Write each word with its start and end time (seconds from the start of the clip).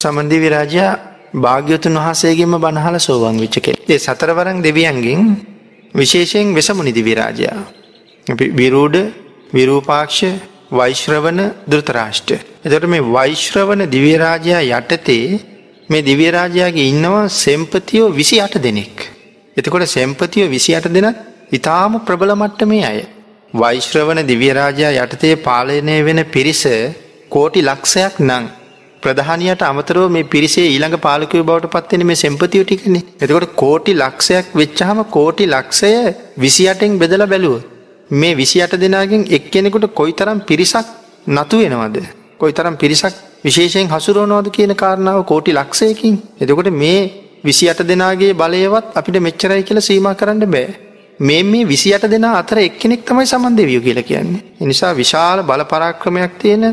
සමන්දිවි 0.00 0.48
රාජයා 0.48 0.92
භාග්‍යතුන් 1.36 1.96
වහසේගෙන්ම 1.98 2.54
බණහල 2.56 2.96
සෝවන් 2.98 3.38
විච්චකෙ 3.38 3.72
ඒ 3.86 3.98
සතරවරං 3.98 4.58
දෙවියන්ගෙන් 4.66 5.22
විශේෂයෙන් 5.94 6.54
වෙසමුනි 6.54 6.92
දිවිරාජයා. 6.94 7.58
විරූඩ 8.54 8.96
විරූපාක්ෂ 9.52 10.20
වෛශ්‍රවන 10.72 11.40
දෘතරාෂ්ට. 11.70 12.30
එතට 12.66 12.86
මේ 12.86 13.08
වෛශ්‍රවන 13.08 13.82
දිවිරාජයා 13.94 14.62
යටතේ 14.70 15.26
මේ 15.88 16.02
දිවිරාජයාගේ 16.02 16.86
ඉන්නවා 16.92 17.26
සෙම්පතියෝ 17.36 18.08
විසි 18.10 18.38
අට 18.40 18.56
දෙනෙක්. 18.58 18.96
එතකොට 19.56 19.84
සෙම්පතියෝ 19.88 20.48
විසි 20.48 20.76
අට 20.78 20.88
දෙනත් 20.88 21.18
ඉතාම 21.52 21.92
ප්‍රබල 22.00 22.32
මට්ට 22.34 22.62
මේ 22.66 22.84
අය. 22.84 23.02
වෛශ්‍රවන 23.54 24.22
දිවියරාජයා 24.24 24.94
යටතේ 24.98 25.34
පාලනය 25.38 25.98
වෙන 26.02 26.22
පිරිස 26.26 26.64
කෝටි 27.28 27.62
ලක්ෂයක් 27.62 28.16
නං 28.20 28.46
ප්‍රධානයට 29.02 29.62
අමතරව 29.62 30.04
මේ 30.08 30.26
පිරිසේ 30.26 30.66
ඊළඟ 30.66 30.96
පාලකව 30.98 31.42
බවට 31.42 31.72
පත්වෙන 31.74 32.06
මේ 32.06 32.16
සෙම්පතියෝ 32.16 32.64
ටිකනේ. 32.64 33.04
එතකොට 33.20 33.54
කෝටි 33.54 33.92
ලක්ෂයක් 33.94 34.46
වෙච්චහම 34.54 35.00
කෝටි 35.08 35.46
ලක්ෂය 35.46 35.92
විසියටෙන් 36.38 36.98
බෙදල 36.98 37.24
බැලුව 37.26 37.56
මේ 38.12 38.34
විසි 38.34 38.62
අට 38.62 38.74
දෙනාගෙන් 38.76 39.22
එක් 39.28 39.50
කෙනෙකුට 39.50 39.86
කොයි 39.92 40.12
තරම් 40.12 40.40
පිරිසක් 40.42 40.86
නතු 41.28 41.56
වෙනවද? 41.58 41.96
කොයි 42.38 42.52
තරම් 42.52 42.76
පිරිසක් 42.76 43.14
විශේෂයෙන් 43.44 43.88
හසුරුවනවාද 43.88 44.48
කියන 44.50 44.74
කාරණාව 44.74 45.24
කෝටි 45.24 45.52
ලක්ෂයකින්. 45.52 46.14
එතකොට 46.40 46.70
මේ 46.74 47.00
විසි 47.44 47.68
අට 47.68 47.80
දෙනාගේ 47.82 48.32
බලයවත් 48.34 48.86
අපිට 48.94 49.16
මෙච්චරයි 49.18 49.62
කියල 49.62 49.80
සීම 49.80 50.08
කරන්න 50.14 50.46
බෑ. 50.46 50.68
මේ 51.20 51.42
මේ 51.44 51.64
විසි 51.64 51.94
අට 51.94 52.04
දෙනා 52.06 52.36
අතර 52.36 52.58
එක්කෙනෙක් 52.60 53.04
තමයි 53.04 53.26
සමන් 53.26 53.56
දෙවියෝ 53.56 53.82
කියල 53.82 54.02
කියන්නේ. 54.02 54.42
එනිසා 54.60 54.92
විශාල 54.94 55.42
බල 55.42 55.62
පරාක්‍රමයක් 55.64 56.32
තියෙන 56.38 56.64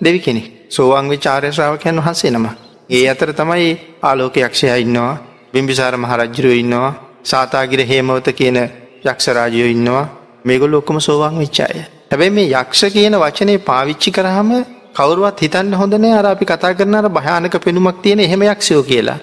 දෙවි 0.00 0.20
කෙනෙ 0.20 0.42
සෝවං 0.72 1.06
විචාරය 1.08 1.48
ශ්‍රාවකයන් 1.52 1.96
වහන්සේ 1.98 2.30
නම. 2.30 2.46
ඒ 2.90 3.04
අතර 3.08 3.30
තමයි 3.32 3.70
ආලෝක 4.02 4.36
යක්ෂය 4.38 4.66
ඉන්නවා 4.84 5.14
බිම්බිසාර 5.52 5.94
මහරජ්ජරුව 5.96 6.54
ඉන්නවා 6.54 6.92
සාතාගිර 7.24 7.80
හේමවත 7.84 8.28
කියන 8.32 8.58
යක්ෂරාජයෝ 9.04 9.68
ඉන්නවා 9.74 10.06
මේගොල් 10.44 10.74
ඔක්කම 10.74 10.98
සෝවන් 10.98 11.38
විච්චාය. 11.38 11.76
හැබැයි 12.10 12.30
මේ 12.30 12.48
යක්ෂ 12.52 12.82
කියන 12.94 13.14
වචනය 13.16 13.54
පාවිච්චි 13.60 14.10
කරහම 14.10 14.50
කවරුවත් 14.96 15.38
හිතන්න 15.44 15.74
හොඳනෑ 15.74 16.18
අර 16.18 16.26
අපි 16.26 16.44
කතා 16.44 16.72
කරනර 16.74 17.06
භයානක 17.10 17.54
පෙනුමක් 17.64 18.02
තියෙන 18.02 18.20
එහෙම 18.20 18.42
යක්ෂයෝ 18.44 18.82
කියලා. 18.82 19.18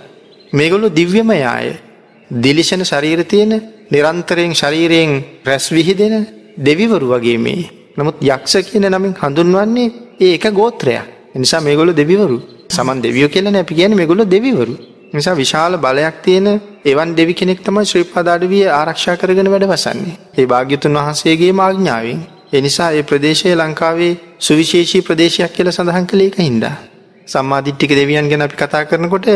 මේගොල්ලු 0.53 0.87
දිව්‍යම 0.91 1.31
යාය. 1.35 1.67
දිලිෂණ 2.31 2.83
ශරීර 2.83 3.21
තියෙන 3.25 3.53
නිරන්තරයෙන් 3.91 4.53
ශරීරයෙන් 4.53 5.11
රැස් 5.45 5.65
විහිදෙන 5.71 6.15
දෙවිවරු 6.57 7.07
වගේ 7.11 7.37
මේ. 7.37 7.69
නමුත් 7.97 8.17
යක්ෂ 8.23 8.53
කියන 8.65 8.85
නමින් 8.87 9.13
හඳුන්වන්නේ 9.21 9.93
ඒ 10.19 10.33
එක 10.35 10.45
ගෝත්‍රයක්. 10.51 11.18
නිසා 11.35 11.61
මේගොලු 11.61 11.93
දෙවිවරු 11.93 12.37
සමන් 12.69 13.01
දෙවියෝ 13.01 13.29
කියලන 13.29 13.55
අපි 13.55 13.75
කියන 13.75 13.95
මෙගොලු 13.95 14.23
දෙවිවරු. 14.25 14.73
නිසා 15.13 15.35
විශාල 15.35 15.73
බලයක් 15.77 16.17
තියෙන 16.23 16.47
එවන් 16.85 17.15
දෙවි 17.15 17.33
කෙනෙක් 17.33 17.61
තමයි 17.61 17.85
ශ්‍රීපාදාඩවිය 17.85 18.65
ආරක්ෂා 18.71 19.15
කරගෙන 19.15 19.49
වැඩ 19.51 19.65
වසන්නේ. 19.65 20.17
ඒ 20.37 20.45
භාග්‍යතුන් 20.45 20.93
වහන්සේගේ 20.95 21.53
මාඥාවෙන්. 21.53 22.19
එනිසා 22.53 22.89
ඒ 22.91 23.03
ප්‍රදේශය 23.03 23.55
ලංකාවේ 23.55 24.13
සුවිශේෂී 24.39 25.01
ප්‍රදේශයක් 25.01 25.51
කියල 25.51 25.71
සඳහන් 25.71 26.05
කළේක 26.05 26.37
හින්දා. 26.39 26.75
සම්මාධිට්ටික 27.27 27.91
දෙවියන් 27.91 28.29
ගැන 28.29 28.41
අපි 28.41 28.55
කතා 28.55 28.83
කරනකොට 28.85 29.27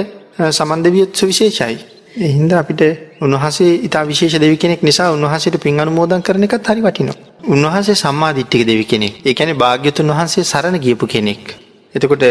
සමන්දවියොත් 0.52 1.12
සුවිශේෂයි. 1.14 1.78
එහින්ද 2.20 2.54
අපිට 2.54 2.82
උන්වහසේ 3.20 3.74
ඉතා 3.80 4.04
විශේෂ 4.04 4.38
දෙවි 4.38 4.58
කෙනෙක් 4.58 4.82
නිසා 4.82 5.10
උන්වහසට 5.12 5.58
පින් 5.60 5.80
අනුමෝදන් 5.80 6.22
කරන 6.22 6.44
එකත් 6.44 6.68
හරි 6.68 6.82
වටිනවා. 6.82 7.18
උන්වහන්සේ 7.48 7.96
සම්මාධිට්ටික 7.96 8.64
දෙවි 8.64 8.86
කෙනෙක් 8.86 9.14
එකැන 9.26 9.58
භාග්‍යතුන් 9.58 10.12
වහන්සේ 10.12 10.44
සරණ 10.46 10.78
ගියපු 10.80 11.08
කෙනෙක්. 11.08 11.44
එතකොට 11.96 12.26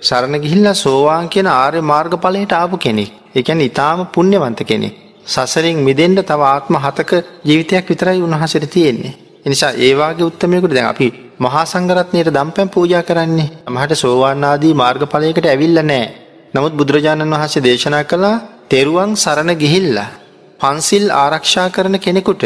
සරණ 0.00 0.36
ගිහිල්ලා 0.38 0.74
සෝවාන් 0.76 1.28
කියන 1.28 1.48
ආර්ය 1.48 1.80
මාර්ග 1.82 2.12
පලයට 2.16 2.52
ආපු 2.54 2.76
කෙනෙක්. 2.78 3.10
එකැන 3.34 3.60
ඉතාම 3.60 4.00
පුුණ්‍යවන්ත 4.08 4.60
කෙනෙක්. 4.62 4.94
සසරින් 5.26 5.78
මිදෙන්ට 5.78 6.20
තව 6.22 6.42
ආත්ම 6.44 6.74
හතක 6.76 7.10
ජීවිතයක් 7.44 7.86
විතරයි 7.86 8.20
උන්වහසට 8.20 8.66
තියෙන්නේ. 8.68 9.14
එනිසා 9.46 9.72
ඒවාගේ 9.78 10.24
උත්තමයකුට 10.24 10.74
දැන් 10.74 10.88
අපි 10.88 11.08
මහා 11.38 11.64
සංගරත්නයට 11.64 12.30
දම්පැම් 12.30 12.68
පූජා 12.68 13.02
කරන්නේ 13.02 13.50
මහට 13.66 13.92
සෝවාන්නාදී 13.94 14.74
මාර්ගඵලයකට 14.74 15.46
ඇවිල්ල 15.46 15.80
නෑ. 15.82 16.06
නමුත් 16.54 16.78
බුදුරජාණන් 16.78 17.34
වහන්සේ 17.34 17.62
දේශනා 17.62 18.04
කළා 18.04 18.36
තෙරුවන් 18.68 19.12
සරණ 19.16 19.52
ගිහිල්ලා. 19.54 20.08
පන්සිල් 20.60 21.06
ආරක්ෂා 21.14 21.68
කරන 21.68 21.96
කෙනෙකුට 21.98 22.44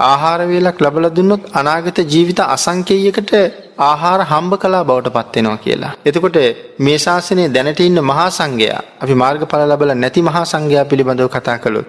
ආහාරවේලක් 0.00 0.78
ලබල 0.80 1.06
දුන්නොත් 1.10 1.42
අනාගත 1.52 1.98
ජීවිත 2.04 2.40
අසංකේයකට 2.46 3.32
ආහාර 3.80 4.20
හම්බ 4.22 4.52
කලා 4.56 4.82
බවට 4.82 5.14
පත්වෙනවා 5.16 5.58
කියලා. 5.58 5.92
එතකොට 6.04 6.38
මේ 6.78 6.98
ශාසනය 6.98 7.44
දැනට 7.48 7.80
ඉන්න 7.80 8.00
මහා 8.02 8.28
සංඝයා 8.30 8.82
අපි 9.00 9.14
මාර්ග 9.14 9.42
පල 9.44 9.62
ලබල 9.68 9.94
නැති 9.94 10.22
මහා 10.22 10.44
සංඝයා 10.44 10.84
පිළිබඳව 10.84 11.28
කතා 11.28 11.58
කළොත්. 11.58 11.86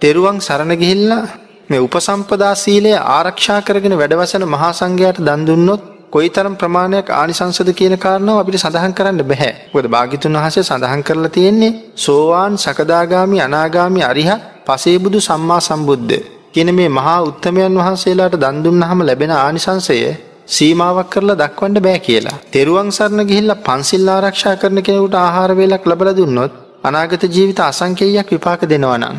තෙරුවන් 0.00 0.38
සරණ 0.38 0.72
ගිහිල්ලා 0.76 1.24
මේ 1.70 1.80
උපසම්පදා 1.80 2.54
සීලය 2.56 2.92
ආරක්ෂා 3.10 3.60
කරගෙන 3.60 3.94
වැඩවසන 3.96 4.44
මහා 4.46 4.72
සංඝයාට 4.72 5.20
දන්දුන්නොත් 5.20 5.82
කොයි 6.10 6.30
තරම් 6.30 6.54
ප්‍රමාණයක් 6.54 7.10
ආනිසංසද 7.12 7.70
කියන 7.72 7.94
කාරණාව 7.96 8.38
අපිට 8.38 8.56
සඳහන් 8.56 8.94
කරන්න 8.94 9.22
බැහැ 9.24 9.52
ොද 9.74 9.86
භාගිතුන් 9.88 10.38
වහසේ 10.38 10.62
සඳහන් 10.62 11.02
කරලා 11.02 11.30
තියෙන්නේ 11.30 11.76
සෝවාන් 11.96 12.54
සකදාගාමි 12.56 13.38
අනාගාමි 13.40 14.02
අරිහ 14.04 14.30
පසේබුදු 14.66 15.18
සම්මා 15.20 15.60
සම්බුද්ධ 15.60 16.37
කියන 16.58 16.70
මේ 16.74 16.88
මහා 16.90 17.18
උත්තමයන් 17.24 17.74
වහන්සේලාට 17.78 18.36
දන්දුන්නහම 18.36 19.00
ලැබෙන 19.02 19.32
ආනිසංසය 19.34 19.96
සීමාවක් 20.48 21.10
කරලා 21.10 21.36
දක්වන්න 21.36 21.82
බෑ 21.84 21.98
කියලා. 22.00 22.38
තෙරුවන් 22.52 22.88
සරණ 22.90 23.22
ගිහිල්ල 23.30 23.52
පන්සිල් 23.66 24.08
ආරක්ෂා 24.08 24.54
කරන 24.56 24.80
කෙනෙකුට 24.80 25.16
ආහාරවෙලක් 25.16 25.84
ලබල 25.90 26.10
දුන්නොත් 26.12 26.52
අනාගත 26.82 27.24
ජීවිත 27.26 27.60
අසංකේයක් 27.62 28.30
විපාක 28.30 28.62
දෙනවනම්. 28.64 29.18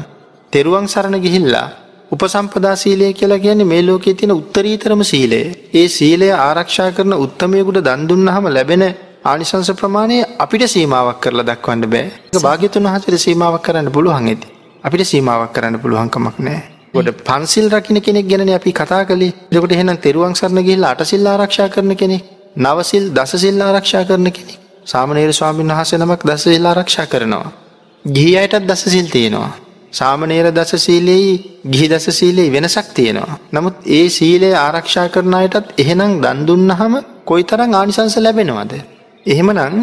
තෙරුවන් 0.54 0.88
සරණ 0.88 1.18
ගිහිල්ලා 1.18 1.68
උපසම්පදා 2.12 2.76
සීලය 2.76 3.14
කියලා 3.14 3.40
කියන්නේ 3.40 3.66
මේ 3.66 3.82
ලෝකයේ 3.82 4.16
තියෙන 4.16 4.34
උත්තරීතරම 4.34 5.04
සීලය. 5.04 5.42
ඒ 5.74 5.88
සීලය 5.90 6.30
ආරක්ෂා 6.40 6.90
කරන 6.92 7.14
උත්තමයකුට 7.18 7.80
දන්දුන්න 7.82 8.28
හම 8.28 8.48
ලැබෙන 8.50 8.84
ආනිසංස 9.26 9.72
ප්‍රමාණය 9.74 10.18
අපිට 10.40 10.66
සීමාවක් 10.68 11.22
කරලා 11.22 11.48
දක්වන්න 11.52 11.88
බෑ 11.88 12.42
භාග්‍යතුන් 12.42 12.90
වහසට 12.90 13.16
සීමාවක් 13.20 13.64
කරන්න 13.68 13.94
පුළුවන් 13.96 14.28
ඇති. 14.28 14.52
අපිට 14.84 15.06
සීමාවක් 15.06 15.56
කරන්න 15.56 15.80
පුළුවන්කමක් 15.80 16.38
නෑ. 16.40 16.79
ගොඩ 16.94 17.10
පන්සිල් 17.22 17.68
රකින 17.70 17.98
කෙනෙක් 18.00 18.28
ගැන 18.28 18.50
අපි 18.52 18.72
කතා 18.74 19.04
කළේ 19.06 19.34
දෙකට 19.52 19.72
එහෙනම් 19.72 19.98
තෙරුවන් 20.00 20.34
සරණ 20.34 20.60
ගිහිල්ල 20.62 20.86
අටසිල් 20.86 21.28
ආරක්ෂා 21.28 21.70
කරන 21.70 21.94
කෙනෙක් 21.96 22.24
නවසිල් 22.58 23.06
දසසිල් 23.12 23.62
ආරක්ෂා 23.62 24.04
කරන 24.06 24.30
කෙනෙක් 24.32 24.60
සාමනේර 24.86 25.32
ස්වාමීන් 25.32 25.72
වහස 25.72 25.92
නමක් 25.96 26.22
දසසිල් 26.24 26.66
ආරක්ෂා 26.66 27.06
කරනවා. 27.06 27.48
ගිහි 28.06 28.32
අයටත් 28.38 28.66
දසසිල් 28.66 29.08
තියෙනවා. 29.08 29.52
සාමනේර 29.92 30.48
දස 30.52 30.72
සීලෙයි 30.78 31.32
ගිහි 31.66 31.88
දස 31.88 32.06
සීලෙයි 32.12 32.50
වෙනසක් 32.50 32.88
තියෙනවා. 32.94 33.40
නමුත් 33.54 33.76
ඒ 33.90 34.06
සීලය 34.10 34.50
ආරක්ෂා 34.58 35.08
කරන 35.08 35.34
අයටත් 35.34 35.68
එහෙනම් 35.78 36.12
දන්දුන්න 36.22 36.72
හම 36.72 36.96
කොයි 37.26 37.44
තරං 37.44 37.74
ආනිසංස 37.74 38.16
ලැබෙනවාද. 38.18 38.74
එහෙමනං 39.26 39.78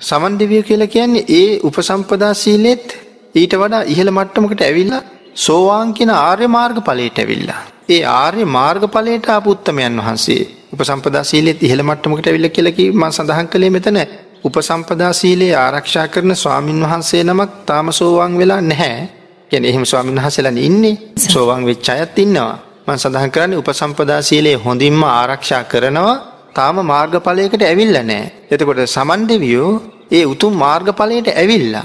සමන්දිවිය 0.00 0.62
කියල 0.62 0.82
කියන්නේ 0.86 1.26
ඒ 1.30 1.50
උපසම්පදා 1.60 2.32
සීලෙත් 2.34 2.86
ඊට 3.34 3.54
වඩා 3.54 3.82
ඉහළ 3.84 4.10
මට්ටමකට 4.10 4.62
ඇවිල්ලා 4.62 5.02
සෝවාන් 5.36 5.88
කියෙන 5.94 6.10
ආර්ය 6.10 6.46
මාර්ග 6.48 6.78
පලට 6.80 7.18
ඇවිල්ලා. 7.18 7.62
ඒ 7.88 8.02
ආර්ය 8.12 8.44
මාර්ග 8.48 8.84
පලට 8.88 9.28
අපුත්තමයන් 9.30 9.98
වහන්සේ 10.00 10.42
උපසම්පදා 10.72 11.24
සීලෙත් 11.24 11.60
ඉහළ 11.62 11.82
මට්ටමකට 11.82 12.28
ඇවිල්ල 12.28 12.48
කියලකි 12.50 12.86
ම 12.92 13.04
සඳහන් 13.08 13.48
කළේ 13.48 13.70
මෙතන. 13.70 13.98
උපසම්පදා 14.44 15.12
සීලේ 15.12 15.52
ආරක්ෂා 15.56 16.06
කරන 16.08 16.32
ස්වාමින් 16.34 16.80
වහන්සේ 16.84 17.22
නමක් 17.24 17.50
තාම 17.66 17.92
සෝවාන් 17.92 18.38
වෙලා 18.38 18.60
නැහැ. 18.62 19.02
ගැන 19.50 19.64
එහෙම 19.64 19.84
ස්වාමින් 19.84 20.20
වහසලන 20.20 20.58
ඉන්නේ. 20.60 20.94
සෝවන් 21.26 21.66
වෙච් 21.68 21.88
අයත් 21.90 22.18
ඉන්නවා. 22.18 22.54
මන් 22.86 22.98
සඳහන් 22.98 23.30
කරන්නේ 23.30 23.60
උපසම්පදා 23.62 24.22
සීලයේ 24.22 24.62
හොඳින්ම 24.64 25.02
ආරක්ෂා 25.10 25.64
කරනවා. 25.64 26.16
තාම 26.54 26.76
මාර්ගඵලයකට 26.86 27.62
ඇවිල්ල 27.62 27.96
නෑ 28.02 28.24
එතකොට 28.50 28.80
සමන්දවියෝ 28.86 29.70
ඒ 30.10 30.24
උතුම් 30.24 30.54
මාර්ගඵලයට 30.56 31.28
ඇවිල්ලා 31.34 31.84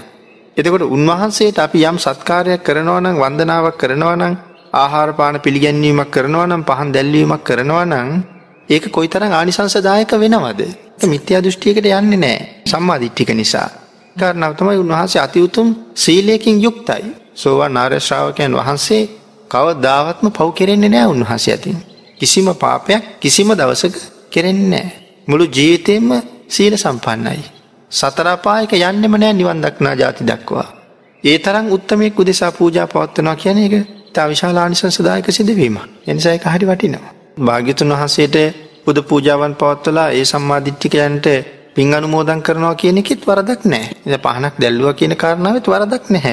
එතකොට 0.58 0.84
උන්වහන්සේට 0.88 1.58
අපි 1.58 1.80
යම් 1.84 1.98
සත්කාරයක් 1.98 2.62
කරනවනම් 2.62 3.16
වන්දනාවක් 3.16 3.78
කරනවනම් 3.78 4.34
ආහාරපාන 4.74 5.36
පිළිගැන්වීමක් 5.40 6.10
කරනවනම් 6.10 6.64
පහන් 6.64 6.90
දැල්වීමක් 6.92 7.44
කරනවනං 7.44 8.10
ඒක 8.70 8.86
කොයි 8.90 9.08
තරම් 9.08 9.32
ආනිසංසදායක 9.32 10.12
වෙනවද 10.16 10.62
මිත්‍යා 11.06 11.42
දෘෂ්ටියකට 11.42 11.88
යන්නේ 11.92 12.20
නෑ 12.20 12.38
සම්මාධිට්ටික 12.66 13.32
නිසා 13.34 13.70
කාරණාව 14.16 14.54
තමයි 14.56 14.78
උන්වහන්සේ 14.78 15.22
අති 15.22 15.40
උතුම් 15.40 15.68
සීලයකින් 15.96 16.58
යුක්තයි 16.60 17.04
සෝවන් 17.36 17.78
ආර්යශ්‍රාවකයන් 17.78 18.54
වහන්සේ 18.54 19.04
කවදාවත්ම 19.52 20.28
පව් 20.30 20.48
කෙරෙන්නේ 20.52 20.90
නෑ 20.90 21.08
උන්වහස 21.08 21.48
ඇතින්. 21.48 21.78
කිසිම 22.20 22.48
පාපයක් 22.56 23.04
කිසිම 23.20 23.50
දවසක 23.52 23.96
කෙරෙන්නේ 24.30 24.70
නෑ. 24.74 24.92
මුළු 25.28 25.46
ජීවිතයෙන්ම 25.48 26.10
සීල 26.48 26.74
සම්පන්නයි. 26.76 27.44
සතරාපායක 27.92 28.74
යන්නෙම 28.80 29.16
නෑ 29.16 29.34
නිවන් 29.34 29.62
දක්නා 29.62 29.96
ජාති 29.96 30.24
දක්වා. 30.24 30.68
ඒ 31.24 31.38
තරම් 31.38 31.66
උත්තමයෙක් 31.68 32.20
උදෙසා 32.20 32.52
පූජා 32.52 32.88
පවත්වනවා 32.88 33.36
කියන 33.36 33.58
එක 33.60 33.74
තා 34.14 34.28
විශාලානිසංසදායක 34.28 35.28
සිදුවීම 35.30 35.76
එනිසායක 36.08 36.46
හරි 36.46 36.66
වටිනවා. 36.66 37.12
භාග්‍යතුන් 37.40 37.94
වහන්සේට 37.94 38.38
පුද 38.86 38.98
පූජාවන් 39.04 39.56
පවත්වලා 39.56 40.10
ඒ 40.12 40.24
සම්මාධිට්ටිකයන්ට 40.26 41.28
පින් 41.76 41.94
අනුමෝදන් 41.94 42.42
කරනවා 42.42 42.76
කියන 42.76 42.98
එකෙත් 42.98 43.22
වරදක් 43.24 43.62
නෑ. 43.66 43.86
පහනක් 44.18 44.56
දැල්ලුව 44.58 44.94
කියන 44.94 45.16
කාරණාවත් 45.18 45.66
වරදක් 45.68 46.04
නැහැ. 46.10 46.30